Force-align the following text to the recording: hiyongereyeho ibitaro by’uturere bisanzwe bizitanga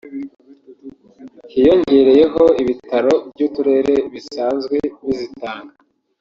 hiyongereyeho 1.51 2.43
ibitaro 2.61 3.13
by’uturere 3.31 3.95
bisanzwe 4.13 4.77
bizitanga 5.05 5.73